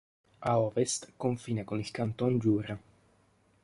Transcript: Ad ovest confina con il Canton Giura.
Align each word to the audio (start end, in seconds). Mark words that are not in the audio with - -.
Ad 0.51 0.55
ovest 0.69 1.13
confina 1.15 1.63
con 1.63 1.77
il 1.77 1.91
Canton 1.91 2.39
Giura. 2.39 2.75